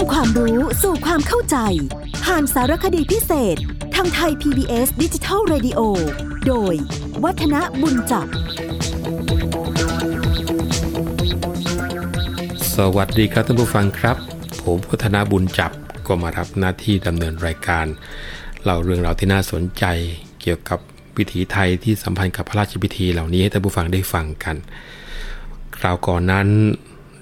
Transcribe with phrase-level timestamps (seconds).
[0.00, 1.56] ำความรู้สู่ความเข้าใจ
[2.24, 3.56] ผ่านสารคดีพิเศษ
[3.94, 5.80] ทางไทย PBS ดิจิทัล Radio
[6.46, 6.74] โดย
[7.24, 8.26] วัฒนบุญจับ
[12.76, 14.16] สวัสดีครับท่านผู้ฟังครับ
[14.64, 15.72] ผมพัฒนบุญจับ
[16.06, 17.86] ก็มารับหน้าที่ดำเนินรายการ
[18.62, 19.84] เล่าเรื่องราวที่น่าสนใจ
[20.40, 20.78] เกี่ยวกับ
[21.16, 24.56] วิถีไทยที่สัมพันธ์กับพระราชพิธีเหล่านี้ให้ท่านผู้ฟังได้ฟังกัน
[25.78, 26.48] คราวก่อนนั้น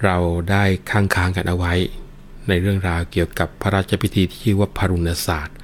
[0.03, 0.17] เรา
[0.51, 1.73] ได้ค้างค้างกันเอาไว้
[2.49, 5.57] ในเรื่องราวเกี่ยวกับพระราชพิธีที่ชื่อว่าพารุณศาสตร์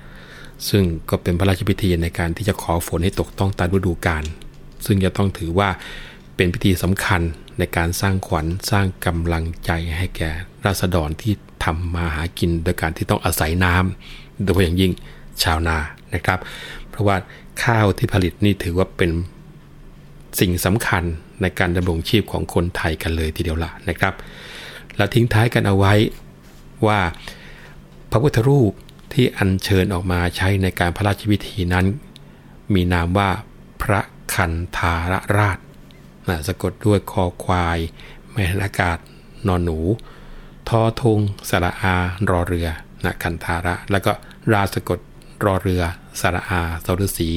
[0.70, 4.23] ซึ่งก็เป็นพระราชพิธีในการที่จะขอฝนให้ตกต้องตามฤดูกาล
[4.85, 5.70] ซึ่งจะต้องถือว่า
[6.35, 7.21] เป็นพิธีสำคัญ
[7.59, 10.31] ในการสร้างขวัญสร้างกำลังใจให้แก่
[10.66, 14.91] ราษฎรที่ทำมาหากินโดยการที่ต้องอาศัยน้ำโดยเฉพาะอย่างยิ่ง
[15.44, 15.77] ชาวนา
[16.13, 16.39] นะครับ
[16.89, 17.17] เพราะว่า
[17.63, 19.11] ข้าวที่ผลิตนี่ถือว่าเป็น
[20.39, 21.03] สิ่งสำคัญ
[21.41, 24.13] ในการดำรงชีพของคนไทยกันเลยทีเดียวละนะครับ
[24.97, 25.94] แล้วทิ้งท้ายกันเอาไว้
[26.88, 27.00] ว่า
[28.12, 28.72] พระพุทธรูป
[29.14, 31.86] ที่อัญเชิญออกมาใช้ในการพระราชพิธีนั้น
[32.73, 33.30] มีนามว่า
[33.82, 34.02] พระ
[34.34, 35.58] คันธารราช
[36.28, 37.78] นะสะกดด้วยคอควาย
[38.32, 38.98] แม่นอากาศ
[39.48, 39.80] นอนหนู
[40.70, 41.95] ทอทงสระอา
[42.30, 42.67] รอเรือ
[43.06, 44.12] นะคันธาระ แล้วก็
[44.54, 45.00] ราสะกด
[45.45, 45.82] รอเรือ
[46.22, 47.30] สระอาสรสี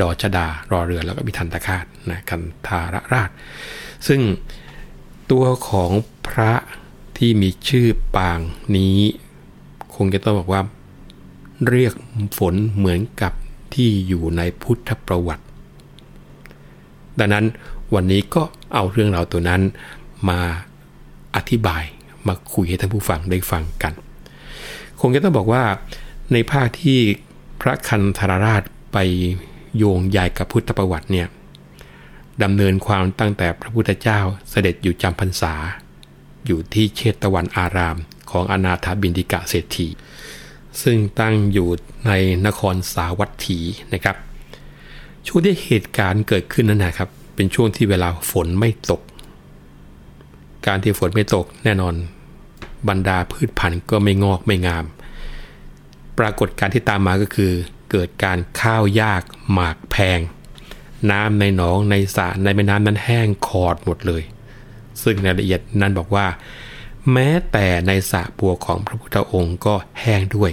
[0.00, 3.30] ดอชดารอเรือแล้วก็มีทันตคาตนะคันธารราช
[4.06, 4.20] ซึ่ง
[5.30, 5.90] ตัวของ
[6.28, 6.52] พระ
[7.16, 8.38] ที่มีชื่อปาง
[8.76, 8.98] นี้
[9.94, 10.62] คงจะต้องบอกว่า
[11.68, 11.92] เรียก
[12.38, 13.32] ฝนเหมือนกับ
[13.74, 15.44] ที่อยู่ในพุทธประวัติ
[17.18, 17.44] ดังนั้น
[17.94, 18.42] วันนี้ก็
[18.74, 19.62] เอาเรื่องราวตัวนั้น
[20.28, 20.40] มา
[21.36, 21.84] อธิบาย
[22.26, 23.92] มาคุยให้ท่านผู้ฟังได้ฟังกัน
[25.00, 25.64] คงจะต้องบอกว่า
[26.32, 26.98] ในภาคที่
[27.60, 28.98] พระคันธารราชไป
[29.76, 31.28] โยงใหญ่กับพุทธประวัติเนี่ย
[32.42, 35.54] ดำเนินความตั้งแต่พระพุทธเจ้าเสด็จอยู่จำพรรษา
[36.46, 37.96] อยู่ที่เชตวันอาราม
[38.30, 39.88] ของอนาถบินดิกะเศรษฐี
[40.82, 41.68] ซึ่งตั้งอยู่
[42.06, 42.12] ใน
[42.46, 43.58] นครสาวัตถี
[43.92, 44.16] นะครับ
[45.26, 49.00] ช่วงที่เหตุการณ์เกิดขึ้นนั้นนะครับ เป็นช่วงที่เวลาฝนไม่ตก
[50.66, 51.94] การที่ฝนไม่ตกแน่นอน
[52.88, 54.84] บรรดาพืชพันธุ์ก็ไม่งอกไม่งาม
[56.18, 57.52] ปรากฏการที่ตามมาก็คือ
[57.90, 60.20] เกิดการข้าวยากหมากแพง
[61.10, 64.22] น้ำในหนองในสระในแม่น้ำนั้นแห้งขอดหมดเลย
[65.02, 66.26] ซึ่งรายละเอียดนั้นบอกว่า
[67.12, 70.50] แม้แต่ในสระบัวของพระพุทธองค์ก็แห้งด้วย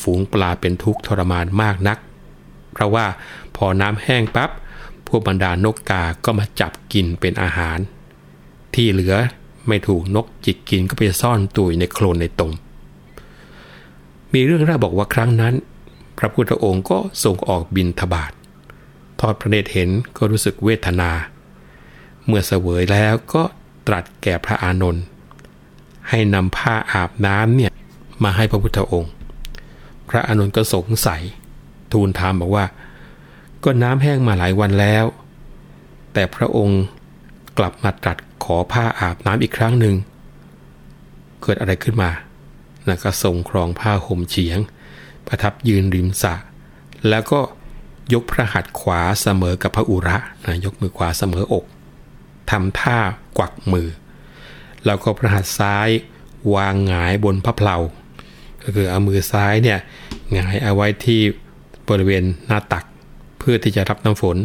[0.00, 1.98] ฝูงปลาเป็นทุกข์ทรมานมากนัก
[2.72, 3.06] เพราะว่า
[3.56, 4.50] พอน้ำแห้งปับ๊บ
[5.06, 7.78] พวกบรรดานกกาก็มาจับกินเป็นอาหาร
[8.74, 9.14] ที่เหลือ
[9.68, 12.52] ไม่ถูกนกจิกกินก็ไปซ่อนตัวอยู่ในโคลนในตม
[14.32, 15.54] มีเรื่องเล่าบอกว่าครั้งนั้น
[16.18, 18.32] พระพุทธองค์ก็ทรงออกบินทบาท
[19.20, 21.10] ทอดพระเนตรเห็นก็รู้สึกเวทนา
[22.28, 23.42] เมื่อเสวยแล้วก็
[23.86, 25.04] ตรัสแก่พระอานนท์
[26.08, 27.72] ให้นำผ้าอาบน้ำเนี่ย
[28.24, 29.12] มาให้พระพุทธองค์
[30.08, 31.22] พระอานนท์ก็สงสัย
[31.92, 32.66] ทูลถามบอกว่า
[33.64, 35.04] ก็น้ำแห้งมาหลายวันแล้ว
[36.12, 36.82] แต่พระองค์
[37.58, 39.94] กลับมาตรัสขอผ้าอาบน้ำอีกครั้งหนึ่ง
[41.42, 42.10] เกิดอะไรขึ้นมา
[42.86, 44.58] แล้วก็ทรงครองผ้าห่มเฉียง
[45.26, 46.34] ประทับยืนริมสระ
[47.08, 47.40] แล้วก็
[48.12, 51.64] ยกพระหัตถ์ขวาเสมอกับพระอุระนะยกมือขวาเสมออก
[52.50, 52.98] ทำท่า
[53.38, 53.88] กวักมือ
[54.86, 55.88] แล้วก็พระหัตถ์ซ้าย
[56.54, 57.76] วางหงายบนพระเพลา
[58.62, 59.78] ก็คือเอามือซ้ายเนี่ย
[60.32, 61.20] หงายเอาไว้ที่
[61.88, 62.84] บริเวณหน้าตัก
[63.38, 64.36] เพื่อที่จะรับน้ำฝน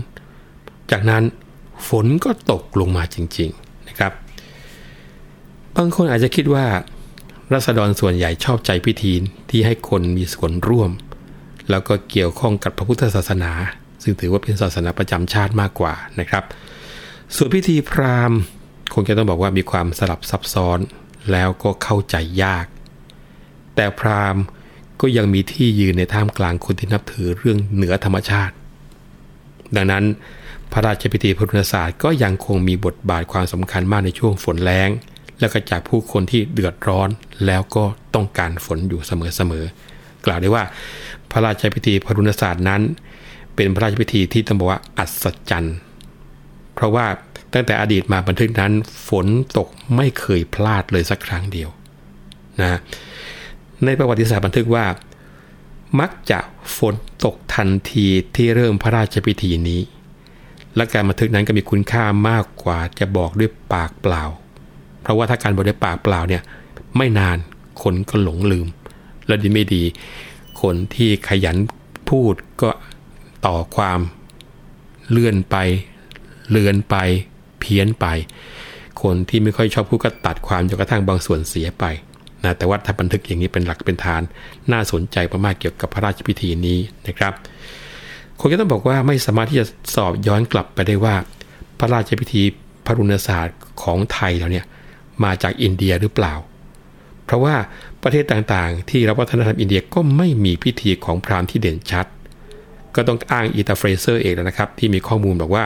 [0.92, 1.24] จากนั้น
[1.88, 4.12] ฝนก็ตกลงมาจริงๆนะครับ
[5.76, 6.66] บางคนอาจจะคิดว่า
[7.54, 9.14] รัษฎรส่วนใหญ่ชอบใจพิธี
[9.50, 10.92] ที่ให้คนมีส่วนร่วม
[11.70, 13.52] แล้วก็เกี่ยวข้องกับพระพุทธศาสนา
[14.04, 16.44] ซึ่งถือว่าเป็นศาสนาประจำชาติมากกว่านะครับ
[17.36, 18.40] ส่วนพิธีพราหมณ์
[18.94, 20.80] คงจะต้องบอกว่ามีความสลับซับซ้อน
[21.32, 22.66] แล้วก็เข้าใจยาก
[23.76, 24.44] แต่พราหมณ์
[25.02, 28.54] ก็ยังมีที่ยืนในท่ามกลางคนที่นับถือเรื่องเหนือธรรมชาติ
[29.76, 30.04] ดังนั้น
[30.72, 34.90] พระราชพิธีพุทธศาสตร์ก็ยังคงมีบทบาทความสำคัญมากในช่วงฝนแล้ง
[35.40, 37.10] และก็จากผู้คนที่เดือดร้อน
[37.46, 37.84] แล้วก็
[38.16, 40.64] ต้องการฝนอยู่เสมอๆกล่าวได้ว่า
[41.32, 42.82] พระราชพิธีพุทธศาสตร์นั้น
[43.56, 45.78] เป็นพระราชพิธีที่ต้องบอกว่าอัศจรรย์
[46.74, 47.06] เพราะว่า
[47.54, 48.72] ตั้งแต่อดีตมาบันทึกนั้น
[49.10, 49.28] ฝน
[49.58, 51.70] ตกไม่เคยพลาดเลยสักครั้งเดียว
[52.62, 52.80] นะ
[53.86, 54.86] ในประวัติศาสตร์บันทึกว่า
[56.00, 56.40] มักจะ
[56.78, 56.94] ฝน
[57.26, 59.82] ตกทันทีที่เริ่มพระราชพิธีนี้
[60.76, 64.24] และการบันทึกนั้นก็มีคุณค่ามากกว่าจะบอกด้วยปากเปล่า
[65.02, 66.44] เพราะว่าถ้าการบอกด้วยปากเปล่าเนี่ย
[66.98, 67.38] ไม่นาน
[67.84, 68.68] คนก็หลงลืม
[69.28, 69.84] และดีไม่ดี
[70.62, 71.58] คนที่ขยัน
[72.10, 72.70] พูดก็
[73.46, 74.00] ต่อความ
[75.10, 75.56] เลื่อนไป
[76.50, 76.96] เลือนไป
[77.60, 78.06] เพี้ยนไป
[79.02, 81.86] คนที่ไม่ค่อยชอบพูดก็ตัดความจนกระทั่งบางส่วนเสียไป
[82.44, 84.22] นะแต่ว่าถ้าบันทึกอย่างนี้เป็นหลักเป็นฐาน
[84.72, 87.34] น่าสนใจมากๆเกี่ยวกับพระราชพิธีนี้นะครับ
[88.40, 91.16] คนก็ต้องบอกว่าไม่สามารถที่จะสอบย้อนกลับไปได้ว่า
[91.80, 92.44] พระราชพิธี
[92.86, 94.66] พระรุณศาสตร์ของไทยเราเนี่ย
[95.24, 96.34] มาจากอินเดียหรือเปล่า
[97.26, 97.56] เพราะว่า
[98.04, 102.06] ประเทศต่างๆ ที่รับวัฒนธรรมอินเดียก็ไม่มีพิธีของพราหมณ์ที่เด่นชัด
[102.96, 105.64] ก็ต้องอ้างอีตาเฟรเซอร์เองนะครับ ที่มีข้อมูลบอกว่า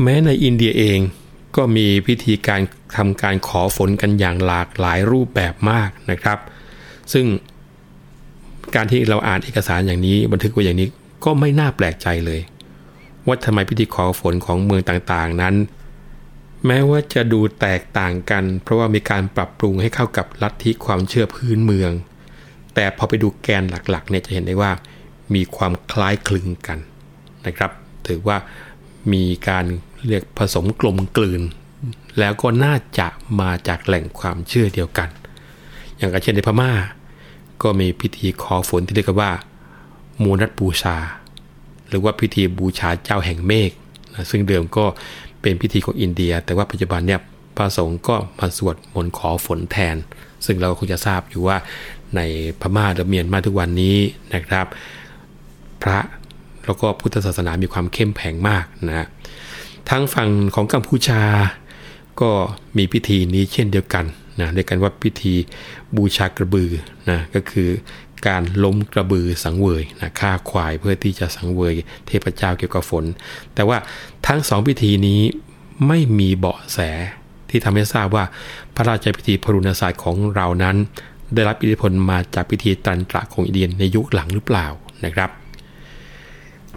[0.00, 0.98] แม้ในอินเดียเอง
[1.56, 2.60] ก็มีพิธีการ
[2.96, 6.38] ทำการขอฝนกันอย่างหลากหลายรูปแบบมากนะครับ
[7.12, 7.26] ซึ่ง
[8.74, 10.88] การที่เราอ่านเอกสารอย่างนี้บันทึกไว้อย่างนี้
[11.24, 12.40] ก็ไม่น่าแปลกใจเลย
[13.26, 15.54] ว่าทำไมพิธีขอฝนของเมืองต่างๆนั้น
[16.66, 21.92] แม้ว่าจะดูแตกต่างกัน เพราะว่ามีการปรับปรุงให้เข้ากับลัทธิความเชื่อพื้นเมือง
[22.74, 24.72] แต่พอไปดูแกนหลักๆเนี่ยจะเห็นได้ว่า
[25.34, 26.78] มีความคล้ายคลึงกัน
[27.46, 27.70] นะครับ
[28.06, 28.36] ถือว่า
[29.12, 29.64] มีการ
[30.06, 31.42] เรียกผสมกลมกลืน
[32.18, 33.06] แล้วก็น่าจะ
[33.40, 35.08] มาจากแหล่งความเชื่อเดียวกัน
[35.96, 36.72] อย่างเช่นในพม่า
[37.62, 39.32] ก็มีพิธีขอฝนที่เรียกว่า
[40.22, 40.96] มูนัตบูชา
[41.88, 43.70] หรือว่าพิธีบูชาเจ้าแห่งเมฆ
[44.14, 44.84] นะซึ่งเดิมก็
[45.40, 47.20] เป็นพิธีของอินเดีย แต่ว่าปัจจุบันเนี่ย
[47.56, 49.96] พระสงฆ์ก็มาสวดมนต์ขอฝนแทน
[50.44, 51.56] ซึ่งเราคงจะทราบอยู่ว่า
[52.16, 52.20] ใน
[52.60, 53.96] พม่าหรือเมียนมาทุกวันนี้
[54.34, 54.66] นะครับ
[55.82, 55.98] พระ
[56.66, 59.06] แล้วก็พุทธศาสนามีความเข้มแข็งมากนะ
[59.90, 61.22] ทางฝั่งของกัมพูชา
[62.20, 62.30] ก็
[62.76, 64.04] มีพิธีนี้เช่นเดียวกัน
[64.40, 65.34] นะเรียกกันว่าพิธี
[65.96, 66.70] บูชากระบือ
[67.10, 67.68] นะก็คือ
[68.26, 71.74] การล้มกระบือสังเวยนะฆ่าควายเพื่อที่จะสังเวย
[72.06, 73.04] เทพเจ้าเกี่ยวกับฝน
[73.54, 73.78] แต่ว่า
[74.26, 75.20] ทั้งสองพิธีนี้
[75.86, 76.78] ไม่มีเบาะแส
[77.50, 78.24] ที่ทำให้ทราบว่า
[78.74, 80.76] พระราชพิธีพรุณศาสตร์ของเรานั้น
[81.34, 84.66] ได้รับอิทธิพลมาจากพิธีตันตระของอินเดียในยุคหลังหรือเปล่า
[85.04, 85.30] นะครับ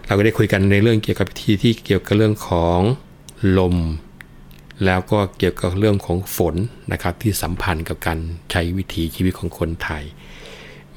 [0.06, 2.80] เราก็ได้คุยกันในเรื่องเกี่ยวกับพิธีที่เกี่ยวกับเรื่องของ
[3.58, 3.78] ลม
[4.86, 6.56] แล้วก็เกี่ยวกับเรื่องของฝน
[6.92, 8.20] นะครับที่สัมพันธ์กับการ
[8.52, 10.04] ใช้วิถีชีวิตของคนไทย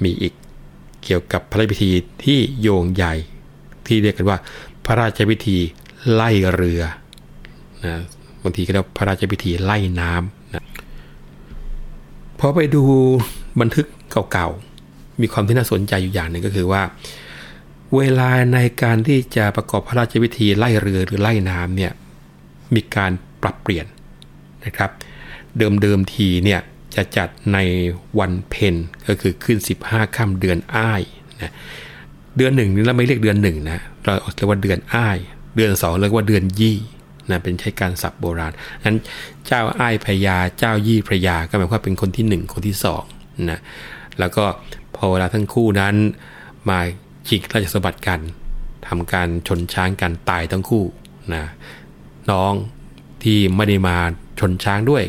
[0.02, 0.32] มีอีก
[1.05, 1.90] เกี่ยวกับพระราชพิธี
[2.25, 3.14] ที่โยงใหญ่
[3.87, 4.38] ที่เรียกกันว่า
[4.87, 5.56] พระราชพิธี
[6.12, 6.82] ไล่เรือ
[7.84, 8.02] นะ
[8.43, 10.64] บางทีก็เรียกพระราชพิธีไล่น้ำนะ
[12.38, 12.84] พอไปดู
[13.61, 13.87] บันทึก
[14.32, 16.82] เก่าๆมีความที่น่าสนใจอยู่อย่างหนึ่งก็คือว่า
[17.96, 21.93] เวลาในการที่จะประกอบพระราชพิธีไล่เรือหรือไล่น้ำเนี่ย
[22.75, 23.12] มีการ
[23.43, 23.87] ปรับเปลี่ยน
[24.67, 24.90] นะครับ
[25.58, 26.61] เดิมเดิมทีเนี่ย
[26.94, 27.58] จะจัดใน
[28.19, 28.75] วันเพ็ญ
[29.06, 31.02] ก็คือขึ้น 15ค่ำเดือนอ้าย
[31.43, 31.52] นะ
[32.37, 35.19] เดือนหนึ่งนี่เราไม่เรียกเดือนหนึ่งนะเราเรียกว่าเดือนอ้าย
[35.56, 36.76] เดือนสองเรียกว่าเดือนยี่
[37.31, 38.52] นะเป็นใช้การศัพท์โบราณ
[38.85, 38.99] นั้น
[39.46, 43.02] เจ้าอ้ายพระยาเจ้ายี่พระยาก็หมายความเป็นคนที่หนึ่งคนที่สอง
[43.50, 43.61] นะ
[44.19, 44.44] แล้วก็
[44.96, 45.94] พอเวลาทั้งคู่นั้น
[46.69, 46.81] มา
[47.28, 48.20] ชิงราชสมบัติกัน
[48.86, 50.84] ทำการชนช้างกันตายทั้งคู่
[51.34, 51.44] นะ
[52.30, 52.52] น้อง
[53.22, 53.96] ที่ไม่ได้มา
[54.40, 55.02] ชนช้างด้วย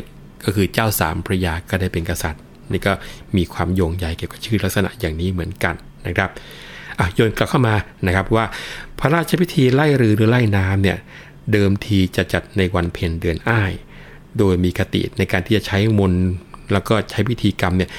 [0.44, 2.92] ก็คือเจ้าสามพระยาก็ได้เป็นกษัตริย์ นี่ก็
[3.36, 5.74] มีความโยงใหญ่เกี่ยวกับชื่อลักษณะอย่างนี้เหมือนกัน
[6.06, 6.30] นะครับ
[6.98, 7.74] อะโยนกลับเข้ามา
[8.06, 8.44] นะครับว่า
[8.98, 10.98] พระราชพิธีไล่เรือหรือไล่น้ำเนี่ย
[11.52, 13.72] เดิมทีจะจัดในวันเพ็ญเดือนอ้าย
[14.38, 16.14] โดยมีกติในการที่จะใช้มน
[16.72, 17.90] แล้วก็ใช้พิธีกรรมเนี่ย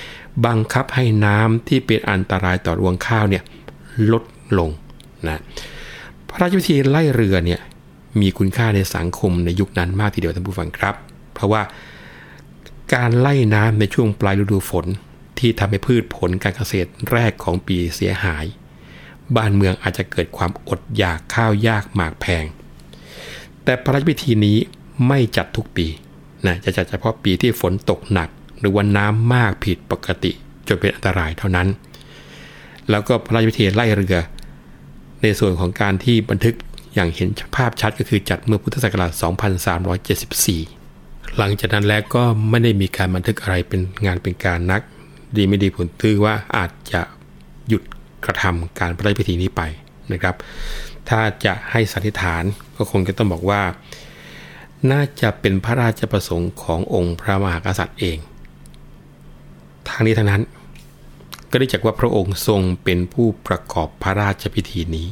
[0.46, 3.44] บังคับให้น้ำที่เป็นอันตรายต่อรวงข้าวเนี่ย
[4.12, 4.24] ลด
[4.58, 4.70] ลง
[5.28, 5.42] นะ
[6.30, 7.62] พระราชพิธีไล่เรือเนี่ย
[8.22, 10.96] มีคุณค่าในสังคมในยุคนั้นมากทีเดียวท่านผู้ฟังครับ
[11.34, 11.62] เพราะว่า
[12.94, 14.86] การไล่น้ำในช่วงปลายฤดูฝน
[15.40, 18.46] ที่ทำให้พืชผลการเกษตรแรกของปีเสียหาย
[19.36, 22.46] บ้านเมืองอาจจะเกิดความอดอยากข้าวยากหมากแพง
[23.64, 24.58] แต่พระราชพิธีนี้
[25.08, 25.88] ไม่จัดทุกปี
[26.46, 28.30] นะจะจัดเฉพาะปีที่ฝนตกหนัก
[28.60, 30.32] หรือว่าน้ำมากผิดปกติ
[30.68, 31.68] จนเป็นอันตรายเท่านั้น
[32.92, 34.18] แล้วก็พระราชพิธีไล่เรือ
[35.22, 36.56] ในส่วนของการที่บันทึก
[36.96, 39.12] อย่างเห็นภาพชัดก็คือจัดเมื่อพุทธศักราช
[40.70, 44.82] 2374 หลังจากนั้นแล้วก็ไม่ได้มีการบันทึกอะไรเป็นงานเป็นการนัก
[45.36, 47.02] ดีไม่ดีผลตือว่าอาจจะ
[47.68, 47.82] หยุด
[48.26, 49.62] กระทำการพระราชพิธีนี้ไป
[50.12, 50.36] นะครับ
[51.10, 52.44] ถ้าจะให้สันนิษฐาน
[52.78, 53.62] ก็คงจะต้องบอกว่า
[54.92, 58.18] น่าจะเป็นพระราชประสงค์ขององค์พระมหากษัตริย์เอง
[59.88, 60.42] ทางนี้ทั้งนั้น
[61.52, 65.08] ก็ได้จากว่าพระองค์ทรงเป็นผู้ประกอบพระราชพิธีนี้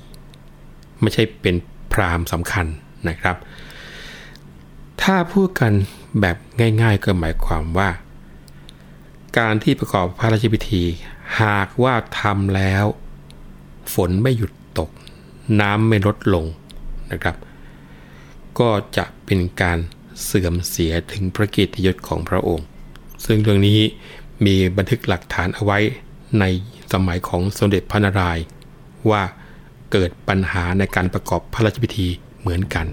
[1.02, 1.56] ไม่ใช่เป็น
[1.92, 2.66] พราหมณ์สำคัญ
[3.10, 3.36] นะครับ
[5.02, 5.74] ถ้าพูดกัน
[6.22, 6.38] แบบ
[6.82, 7.90] ง่าย ๆ ก็หมายความว่า
[9.38, 10.84] การที่ประกอบพระราชพิธี
[11.42, 12.86] หากว่าทำแล้ว
[13.94, 14.90] ฝนไม่หยุดตก
[15.60, 16.46] น้ำไม่ลดลง
[17.12, 17.36] นะครับ
[18.60, 19.78] ก็จะเป็นการ
[20.24, 22.66] เสื่อมเสียถึงพระเกียรติยศของพระองค์
[23.26, 23.80] ซึ่งเรื่องนี้
[24.46, 25.80] มีบันทึกหลักฐานเอาไว้
[26.40, 26.46] ใน
[26.94, 28.44] สมัยของสมเด็จพระนารายณ์
[29.10, 29.22] ว่า
[29.92, 32.08] เกิดปัญหาในการประกอบพระราชพิธี
[32.42, 32.86] เหมือนกัน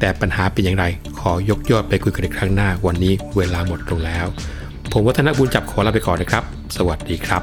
[0.00, 0.84] แต่ปัญหาเป็นอย่างไร
[1.18, 4.26] ขอยกยอดไปคุยกันในครั้งหน้าวันนี้เวลาหมดลงแล้ว
[4.92, 6.44] ผมวัฒนบุญจับขอลาไปก่อนนะครับ
[6.76, 7.42] สวัสดีครับ